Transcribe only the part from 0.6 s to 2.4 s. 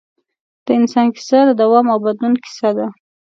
د انسان کیسه د دوام او بدلون